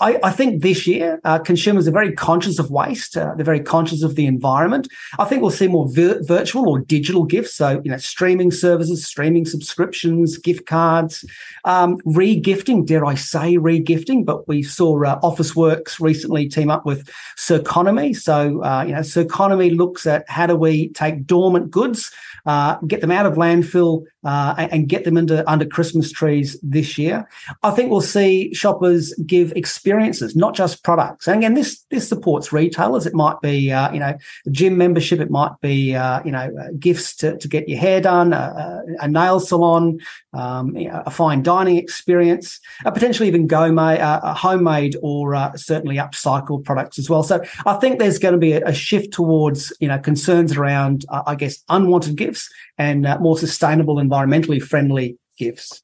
I, 0.00 0.18
I, 0.22 0.30
think 0.30 0.62
this 0.62 0.86
year 0.86 1.20
uh, 1.24 1.38
consumers 1.38 1.86
are 1.86 1.92
very 1.92 2.12
conscious 2.12 2.58
of 2.58 2.70
waste. 2.70 3.16
Uh, 3.16 3.34
they're 3.34 3.44
very 3.44 3.60
conscious 3.60 4.02
of 4.02 4.14
the 4.14 4.26
environment. 4.26 4.88
I 5.18 5.24
think 5.24 5.42
we'll 5.42 5.50
see 5.50 5.68
more 5.68 5.88
vir- 5.92 6.22
virtual 6.22 6.68
or 6.68 6.80
digital 6.80 7.24
gifts. 7.24 7.54
So, 7.54 7.80
you 7.84 7.90
know, 7.90 7.96
streaming 7.96 8.50
services, 8.50 9.06
streaming 9.06 9.44
subscriptions, 9.44 10.38
gift 10.38 10.66
cards, 10.66 11.24
um, 11.64 11.98
re-gifting, 12.04 12.84
dare 12.84 13.04
I 13.04 13.14
say 13.14 13.56
re-gifting, 13.56 14.24
but 14.24 14.48
we 14.48 14.62
saw 14.62 15.02
uh, 15.04 15.20
Officeworks 15.20 16.00
recently 16.00 16.48
team 16.48 16.70
up 16.70 16.86
with 16.86 17.08
Circonomy. 17.36 18.14
So, 18.14 18.62
uh, 18.64 18.84
you 18.86 18.92
know, 18.92 19.02
Circonomy 19.02 19.76
looks 19.76 20.06
at 20.06 20.24
how 20.28 20.46
do 20.46 20.56
we 20.56 20.88
take 20.90 21.26
dormant 21.26 21.70
goods 21.70 22.10
uh, 22.46 22.76
get 22.86 23.00
them 23.00 23.10
out 23.10 23.26
of 23.26 23.34
landfill 23.34 24.04
uh, 24.24 24.54
and 24.58 24.88
get 24.88 25.04
them 25.04 25.16
into 25.16 25.48
under 25.50 25.64
Christmas 25.64 26.10
trees 26.10 26.58
this 26.62 26.98
year. 26.98 27.28
I 27.62 27.70
think 27.70 27.90
we'll 27.90 28.00
see 28.00 28.52
shoppers 28.52 29.14
give 29.26 29.52
experiences, 29.62 30.34
not 30.34 30.54
just 30.54 30.82
products. 30.82 31.26
And 31.26 31.38
again, 31.38 31.54
this 31.54 31.84
this 31.90 32.08
supports 32.08 32.52
retailers. 32.52 33.06
It 33.06 33.14
might 33.14 33.40
be 33.40 33.70
uh, 33.70 33.92
you 33.92 34.00
know 34.00 34.16
gym 34.50 34.76
membership. 34.76 35.20
It 35.20 35.30
might 35.30 35.52
be 35.60 35.94
uh, 35.94 36.22
you 36.24 36.32
know 36.32 36.50
uh, 36.60 36.68
gifts 36.78 37.14
to, 37.16 37.38
to 37.38 37.48
get 37.48 37.68
your 37.68 37.78
hair 37.78 38.00
done, 38.00 38.32
a, 38.32 38.82
a 39.00 39.08
nail 39.08 39.38
salon, 39.40 40.00
um, 40.32 40.76
you 40.76 40.88
know, 40.88 41.02
a 41.06 41.10
fine 41.10 41.42
dining 41.42 41.76
experience, 41.76 42.58
potentially 42.84 43.28
even 43.28 43.46
go 43.46 43.62
uh, 43.62 44.34
homemade 44.34 44.96
or 45.02 45.52
certainly 45.56 45.96
upcycled 45.96 46.64
products 46.64 46.98
as 46.98 47.08
well. 47.08 47.22
So 47.22 47.42
I 47.64 47.74
think 47.74 47.98
there's 47.98 48.18
going 48.18 48.32
to 48.32 48.38
be 48.38 48.52
a, 48.52 48.66
a 48.66 48.74
shift 48.74 49.12
towards 49.12 49.72
you 49.80 49.88
know 49.88 49.98
concerns 49.98 50.56
around 50.56 51.04
I 51.10 51.34
guess 51.36 51.62
unwanted 51.68 52.16
gifts 52.16 52.50
and 52.78 53.06
uh, 53.06 53.18
more 53.20 53.38
sustainable, 53.38 53.96
environmentally 53.96 54.60
friendly 54.60 55.18
gifts. 55.38 55.82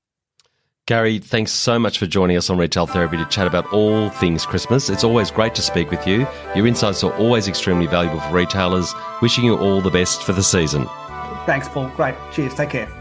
Gary, 0.89 1.19
thanks 1.19 1.53
so 1.53 1.79
much 1.79 1.99
for 1.99 2.07
joining 2.07 2.39
us 2.39 2.49
on 2.49 2.57
Retail 2.57 2.87
Therapy 2.87 3.19
to 3.19 3.27
chat 3.27 3.47
about 3.47 3.71
all 3.75 4.09
things 4.09 4.47
Christmas. 4.47 4.89
It's 4.89 5.05
always 5.05 5.31
great 5.31 5.55
to 5.57 5.61
speak 5.61 5.91
with 5.91 6.07
you. 6.07 6.27
Your 6.57 6.67
insights 6.67 7.05
are 7.05 7.13
always 7.19 7.47
extremely 7.47 7.87
valuable 7.87 8.21
for 8.21 8.33
retailers. 8.33 8.95
Wishing 9.21 9.45
you 9.45 9.59
all 9.59 9.83
the 9.83 9.91
best 9.91 10.23
for 10.23 10.33
the 10.33 10.43
season. 10.43 10.87
Thanks, 11.45 11.69
Paul. 11.69 11.89
Great. 11.95 12.15
Cheers. 12.33 12.55
Take 12.55 12.71
care. 12.71 12.98